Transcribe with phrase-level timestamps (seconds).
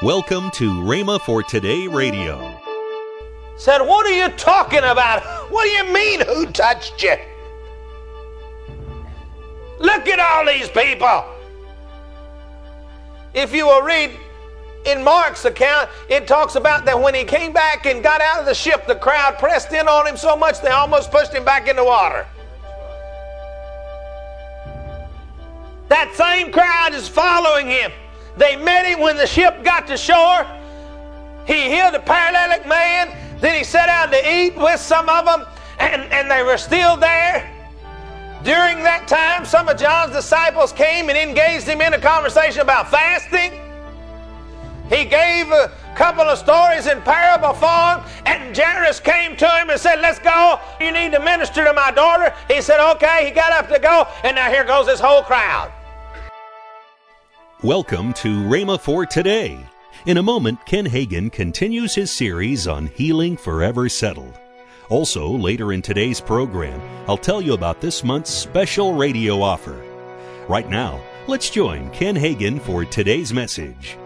[0.00, 2.56] Welcome to Rhema for Today Radio.
[3.56, 5.24] Said, What are you talking about?
[5.50, 7.16] What do you mean, who touched you?
[9.80, 11.24] Look at all these people.
[13.34, 14.12] If you will read
[14.86, 18.46] in Mark's account, it talks about that when he came back and got out of
[18.46, 21.66] the ship, the crowd pressed in on him so much they almost pushed him back
[21.66, 22.24] in the water.
[25.88, 27.90] That same crowd is following him.
[28.38, 30.46] They met him when the ship got to shore.
[31.46, 33.14] He healed a paralytic man.
[33.40, 35.44] Then he sat down to eat with some of them,
[35.78, 37.50] and, and they were still there.
[38.44, 42.88] During that time, some of John's disciples came and engaged him in a conversation about
[42.90, 43.52] fasting.
[44.88, 49.80] He gave a couple of stories in parable form, and Jairus came to him and
[49.80, 50.60] said, Let's go.
[50.80, 52.32] You need to minister to my daughter.
[52.48, 53.26] He said, Okay.
[53.26, 55.72] He got up to go, and now here goes this whole crowd.
[57.64, 59.58] Welcome to Rhema for Today.
[60.06, 64.38] In a moment, Ken Hagin continues his series on healing forever settled.
[64.88, 69.82] Also, later in today's program, I'll tell you about this month's special radio offer.
[70.46, 73.98] Right now, let's join Ken Hagin for today's message.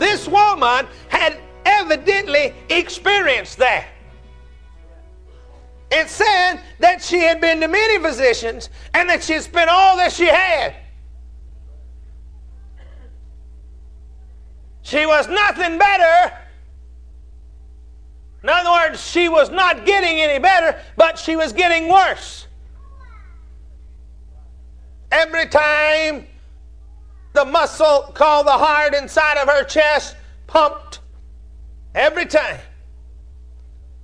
[0.00, 3.86] This woman had evidently experienced that.
[5.92, 9.96] It said that she had been to many physicians and that she had spent all
[9.98, 10.74] that she had.
[14.86, 16.32] She was nothing better.
[18.44, 22.46] In other words, she was not getting any better, but she was getting worse.
[25.10, 26.28] Every time
[27.32, 30.14] the muscle called the heart inside of her chest
[30.46, 31.00] pumped,
[31.92, 32.60] every time.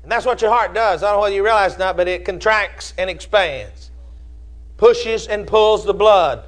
[0.03, 1.05] And that's what your heart does.
[1.05, 3.93] I don't know whether you realize or not, but it contracts and expands,
[4.79, 6.43] pushes and pulls the blood.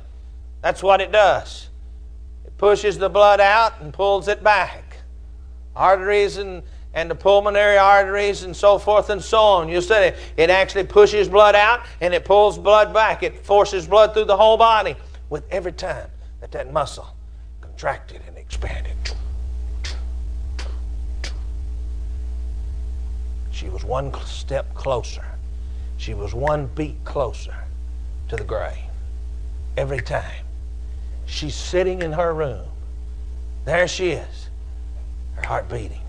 [0.60, 1.68] That's what it does
[2.64, 4.96] pushes the blood out and pulls it back.
[5.76, 6.62] Arteries and,
[6.94, 9.68] and the pulmonary arteries and so forth and so on.
[9.68, 13.22] You said it, it actually pushes blood out and it pulls blood back.
[13.22, 14.96] It forces blood through the whole body
[15.28, 16.08] with every time
[16.40, 17.14] that that muscle
[17.60, 18.96] contracted and expanded.
[23.50, 25.26] She was one step closer.
[25.98, 27.56] She was one beat closer
[28.30, 28.78] to the grave
[29.76, 30.43] every time.
[31.34, 32.64] She's sitting in her room.
[33.64, 34.48] There she is,
[35.34, 36.00] her heart beating.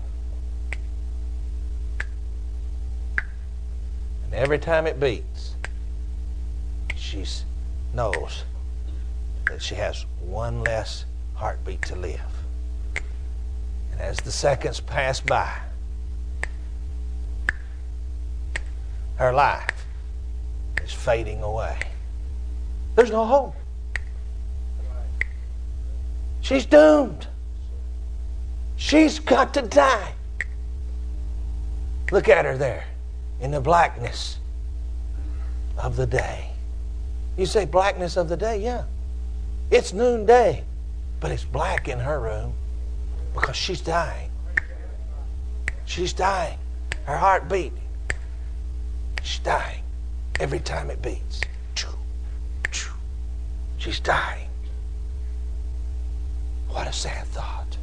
[4.22, 5.56] And every time it beats,
[6.94, 7.24] she
[7.92, 8.44] knows
[9.46, 12.20] that she has one less heartbeat to live.
[13.90, 15.58] And as the seconds pass by,
[19.16, 19.86] her life
[20.84, 21.80] is fading away.
[22.94, 23.56] There's no hope.
[26.46, 27.26] She's doomed.
[28.76, 30.12] She's got to die.
[32.12, 32.84] Look at her there
[33.40, 34.38] in the blackness
[35.76, 36.52] of the day.
[37.36, 38.62] You say blackness of the day?
[38.62, 38.84] Yeah.
[39.72, 40.62] It's noonday,
[41.18, 42.52] but it's black in her room
[43.34, 44.30] because she's dying.
[45.84, 46.58] She's dying.
[47.06, 47.82] Her heart beating.
[49.20, 49.82] She's dying
[50.38, 51.40] every time it beats.
[53.78, 54.46] She's dying.
[56.76, 57.78] What a sad thought.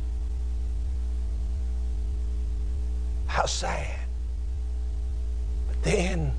[3.25, 3.99] How sad.
[5.67, 6.31] But then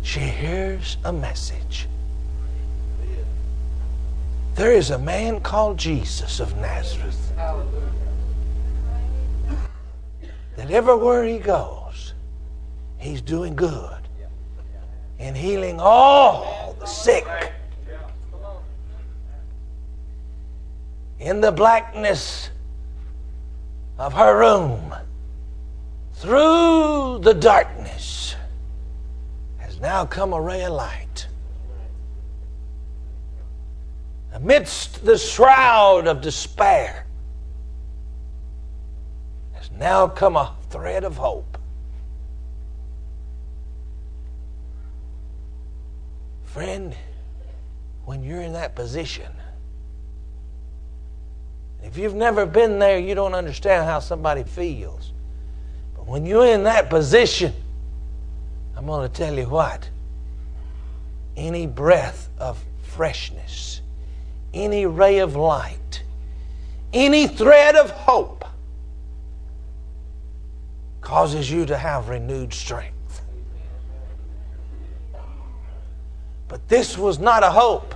[0.00, 1.88] she hears a message.
[4.54, 7.30] There is a man called Jesus of Nazareth
[10.56, 12.14] that everywhere he goes,
[12.96, 14.08] he's doing good
[15.18, 17.47] and healing all the sick
[21.28, 22.48] in the blackness
[23.98, 24.94] of her room,
[26.14, 28.34] through the darkness,
[29.58, 31.26] has now come a ray of light.
[34.32, 37.04] Amidst the shroud of despair,
[39.52, 41.58] has now come a thread of hope.
[46.44, 46.96] Friend,
[48.06, 49.30] when you're in that position,
[51.88, 55.12] if you've never been there, you don't understand how somebody feels.
[55.96, 57.54] But when you're in that position,
[58.76, 59.88] I'm going to tell you what
[61.34, 63.80] any breath of freshness,
[64.52, 66.02] any ray of light,
[66.92, 68.44] any thread of hope
[71.00, 73.22] causes you to have renewed strength.
[76.48, 77.94] But this was not a hope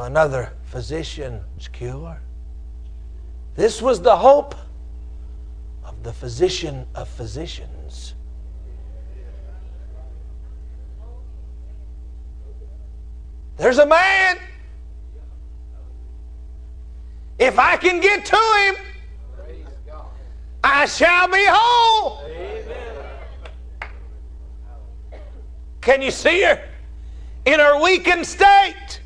[0.00, 2.20] of another physician's cure.
[3.54, 4.54] This was the hope
[5.84, 8.14] of the physician of physicians.
[13.58, 14.38] There's a man.
[17.38, 18.76] If I can get to him,
[20.64, 22.24] I shall be whole.
[25.82, 26.62] Can you see her?
[27.44, 28.99] In her weakened state.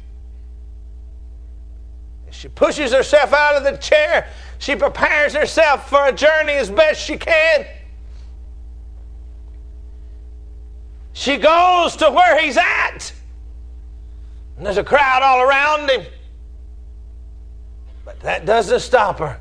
[2.44, 4.29] She pushes herself out of the chair.
[4.58, 7.64] She prepares herself for a journey as best she can.
[11.14, 13.14] She goes to where he's at.
[14.58, 16.05] And there's a crowd all around him.
[18.05, 19.41] But that doesn't stop her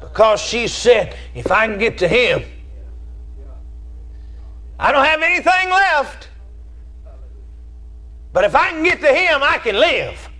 [0.00, 2.44] because she said, if I can get to him,
[4.78, 6.30] I don't have anything left.
[8.32, 10.30] But if I can get to him, I can live.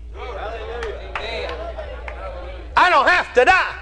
[2.82, 3.76] I don't have to die.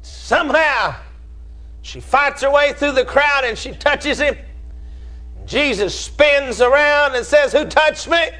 [0.00, 0.96] Somehow,
[1.82, 4.36] she fights her way through the crowd and she touches him.
[5.46, 8.30] Jesus spins around and says, Who touched me?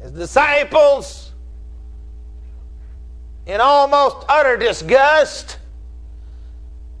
[0.00, 1.32] His disciples,
[3.44, 5.58] in almost utter disgust,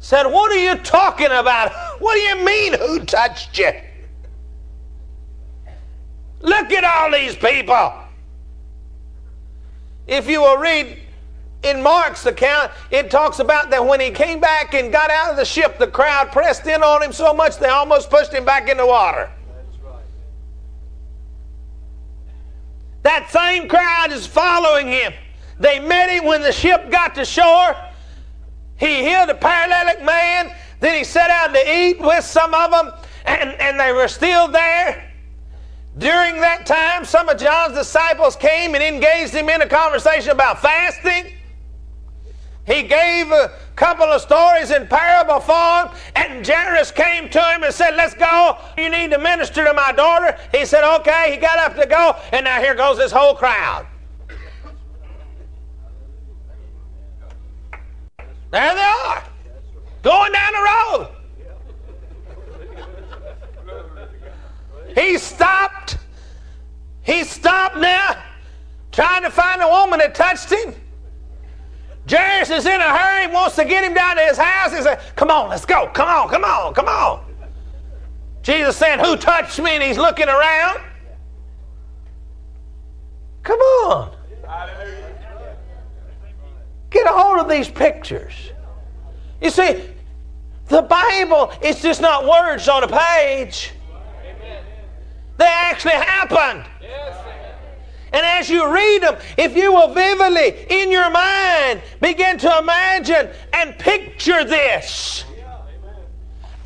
[0.00, 1.72] said, What are you talking about?
[1.98, 3.72] What do you mean, who touched you?
[6.40, 7.92] Look at all these people.
[10.06, 10.98] If you will read
[11.62, 15.36] in Mark's account, it talks about that when he came back and got out of
[15.36, 18.68] the ship, the crowd pressed in on him so much they almost pushed him back
[18.68, 19.30] in the water.
[23.02, 25.12] That same crowd is following him.
[25.58, 27.76] They met him when the ship got to shore.
[28.76, 30.54] He healed a paralytic man.
[30.80, 32.92] Then he sat down to eat with some of them,
[33.24, 35.07] and, and they were still there.
[35.98, 40.62] During that time, some of John's disciples came and engaged him in a conversation about
[40.62, 41.32] fasting.
[42.66, 47.74] He gave a couple of stories in parable form, and Jairus came to him and
[47.74, 48.58] said, Let's go.
[48.76, 50.38] You need to minister to my daughter.
[50.52, 51.32] He said, Okay.
[51.32, 53.86] He got up to go, and now here goes this whole crowd.
[58.50, 59.24] There they are,
[60.02, 61.17] going down the road.
[64.94, 65.98] He stopped.
[67.02, 68.22] He stopped now,
[68.92, 70.74] trying to find a woman that touched him.
[72.08, 74.74] Jairus is in a hurry, wants to get him down to his house.
[74.74, 75.88] He said, Come on, let's go.
[75.92, 77.24] Come on, come on, come on.
[78.42, 79.72] Jesus said, Who touched me?
[79.72, 80.80] And he's looking around.
[83.42, 84.14] Come on.
[86.90, 88.32] Get a hold of these pictures.
[89.42, 89.82] You see,
[90.68, 93.72] the Bible is just not words on a page.
[95.38, 96.64] They actually happened.
[98.12, 103.28] And as you read them, if you will vividly, in your mind, begin to imagine
[103.52, 105.24] and picture this,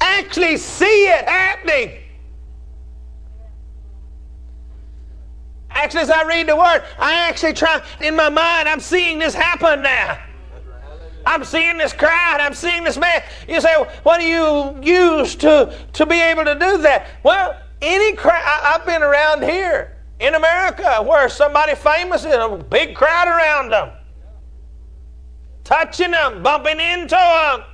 [0.01, 1.99] actually see it happening.
[5.71, 9.35] Actually, as I read the word, I actually try, in my mind, I'm seeing this
[9.35, 10.19] happen now.
[11.25, 12.41] I'm seeing this crowd.
[12.41, 13.23] I'm seeing this man.
[13.49, 17.07] You say, what do you use to, to be able to do that?
[17.23, 22.94] Well, any crowd, I've been around here in America where somebody famous is a big
[22.94, 23.91] crowd around them,
[25.65, 27.65] touching them, bumping into them.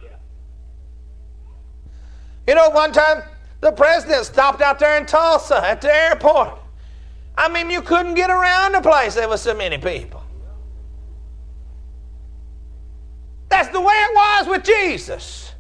[2.47, 3.23] You know, one time
[3.61, 6.59] the president stopped out there in Tulsa at the airport.
[7.37, 10.23] I mean, you couldn't get around the place, there was so many people.
[13.51, 15.53] That's the way it was with Jesus.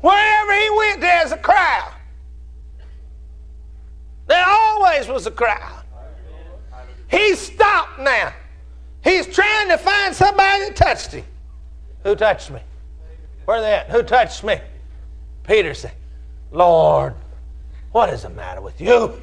[0.00, 1.92] Wherever he went, there's a crowd.
[4.26, 5.84] There always was a crowd.
[7.10, 8.32] He stopped now.
[9.02, 11.24] He's trying to find somebody that touched him.
[12.02, 12.60] Who touched me?
[13.44, 13.90] Where they at?
[13.90, 14.58] Who touched me?
[15.42, 15.92] Peter said,
[16.50, 17.14] Lord,
[17.92, 19.20] what is the matter with you?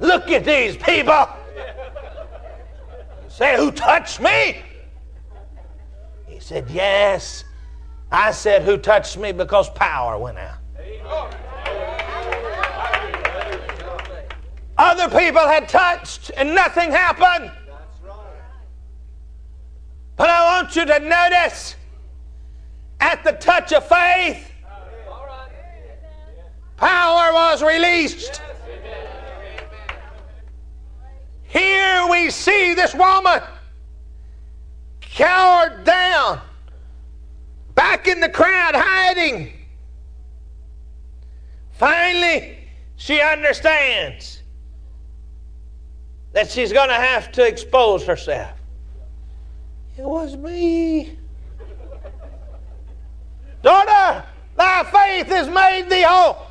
[0.00, 1.28] Look at these people.
[3.28, 4.62] Say, who touched me?
[6.26, 7.44] He said, Yes.
[8.10, 9.32] I said, Who touched me?
[9.32, 10.58] Because power went out.
[14.84, 17.50] Other people had touched and nothing happened.
[20.14, 21.74] But I want you to notice
[23.00, 24.52] at the touch of faith,
[26.76, 28.42] power was released.
[31.44, 33.40] Here we see this woman
[35.00, 36.42] cowered down,
[37.74, 39.50] back in the crowd, hiding.
[41.72, 42.58] Finally,
[42.96, 44.42] she understands
[46.34, 48.50] that she's going to have to expose herself.
[49.96, 51.16] It was me.
[53.62, 54.24] Daughter,
[54.56, 56.48] thy faith has made thee whole.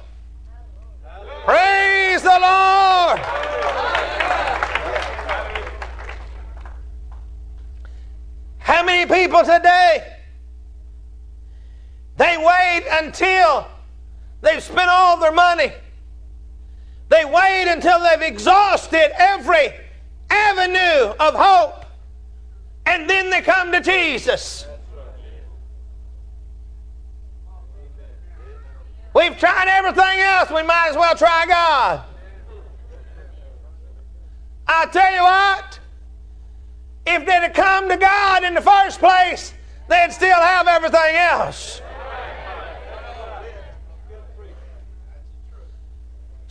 [1.43, 3.19] Praise the Lord.
[8.59, 10.15] How many people today?
[12.15, 13.67] They wait until
[14.41, 15.73] they've spent all their money.
[17.13, 19.71] They wait until they've exhausted every
[20.31, 21.85] avenue of hope.
[22.87, 24.65] And then they come to Jesus.
[29.13, 32.01] We've tried everything else, we might as well try God.
[34.65, 35.79] I tell you what,
[37.05, 39.53] if they'd have come to God in the first place,
[39.87, 41.79] they'd still have everything else.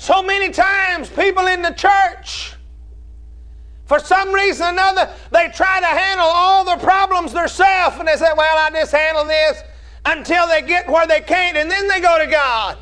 [0.03, 2.57] So many times, people in the church,
[3.85, 8.17] for some reason or another, they try to handle all their problems themselves, and they
[8.17, 9.63] say, Well, I just handle this
[10.05, 12.79] until they get where they can't, and then they go to God.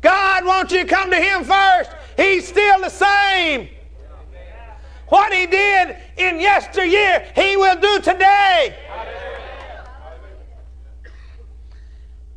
[0.00, 1.90] God wants you to come to Him first.
[2.16, 3.70] He's still the same.
[5.08, 8.76] What He did in yesteryear, He will do today.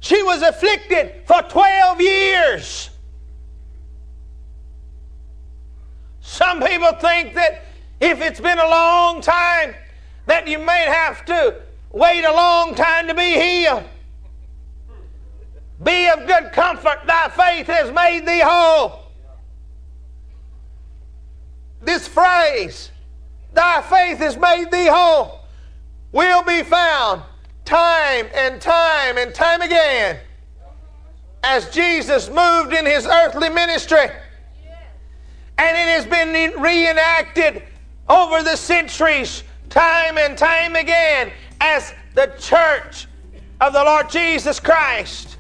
[0.02, 2.90] She was afflicted for 12 years.
[6.22, 7.66] Some people think that
[8.00, 9.76] if it's been a long time,
[10.26, 13.84] that you may have to wait a long time to be healed.
[15.84, 19.04] Be of good comfort, thy faith has made thee whole.
[21.80, 22.90] This phrase,
[23.54, 25.42] thy faith has made thee whole,
[26.12, 27.22] will be found
[27.66, 30.20] time and time and time again
[31.44, 34.10] as Jesus moved in his earthly ministry.
[35.58, 37.64] And it has been reenacted
[38.10, 43.08] over the centuries, time and time again, as the church
[43.62, 45.38] of the Lord Jesus Christ,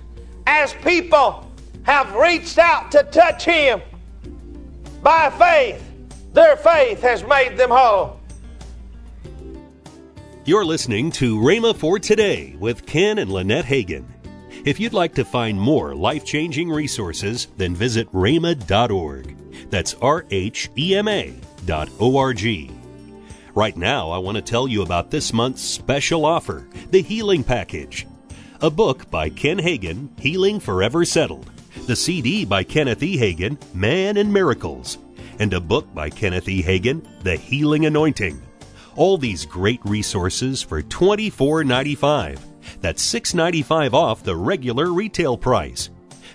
[0.47, 1.51] as people
[1.83, 3.81] have reached out to touch Him
[5.01, 5.83] by faith,
[6.33, 8.20] their faith has made them whole.
[10.43, 14.05] You're listening to Rhema for Today with Ken and Lynette Hagin.
[14.65, 19.69] If you'd like to find more life changing resources, then visit rhema.org.
[19.69, 22.71] That's R H E M A dot O R G.
[23.53, 28.07] Right now, I want to tell you about this month's special offer the Healing Package.
[28.61, 31.51] A book by Ken Hagin, Healing Forever Settled.
[31.85, 33.15] The CD by Kenneth E.
[33.15, 34.97] Hagin, Man and Miracles.
[35.37, 36.63] And a book by Kenneth E.
[36.63, 38.41] Hagin, The Healing Anointing.
[38.95, 42.39] All these great resources for $24.95.
[42.81, 45.89] That's $6.95 off the regular retail price.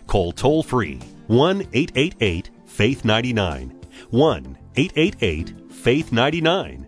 [0.07, 3.81] Call toll free 1 888 Faith 99.
[4.11, 6.87] 1 888 Faith 99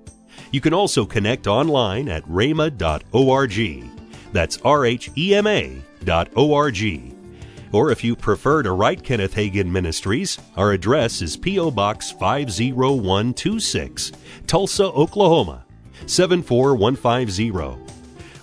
[0.51, 3.85] you can also connect online at rhema.org.
[4.33, 7.15] That's R H E M A dot O-R-G.
[7.73, 11.71] Or if you prefer to write Kenneth Hagin Ministries, our address is P.O.
[11.71, 14.13] Box 50126,
[14.47, 15.65] Tulsa, Oklahoma
[16.07, 17.95] 74150.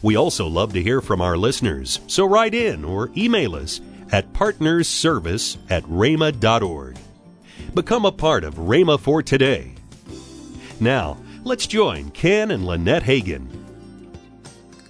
[0.01, 4.31] We also love to hear from our listeners, so write in or email us at
[4.33, 6.97] partnersservice at rhema.org.
[7.73, 9.73] Become a part of Rhema for Today.
[10.79, 13.54] Now, Let's join Ken and Lynette Hagin.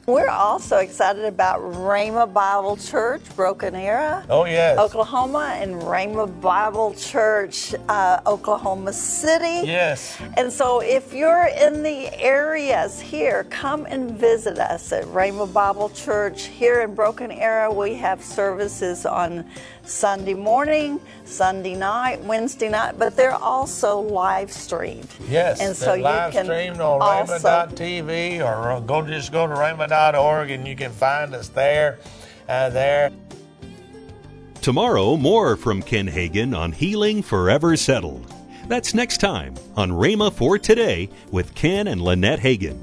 [0.07, 4.21] We're also excited about Rhema Bible Church, Broken Arrow.
[4.29, 4.77] Oh, yes.
[4.77, 9.65] Oklahoma, and Rhema Bible Church, uh, Oklahoma City.
[9.67, 10.15] Yes.
[10.37, 15.89] And so if you're in the areas here, come and visit us at Rhema Bible
[15.89, 17.73] Church here in Broken Arrow.
[17.73, 19.43] We have services on
[19.85, 25.07] Sunday morning, Sunday night, Wednesday night, but they're also live streamed.
[25.29, 30.51] Yes, and so you live can streamed on Rhema.tv or go just go to Rhema.org
[30.51, 31.99] and you can find us there.
[32.47, 33.11] Uh, there.
[34.61, 38.31] Tomorrow, more from Ken Hagin on Healing Forever Settled.
[38.67, 42.79] That's next time on Rhema for Today with Ken and Lynette Hagin.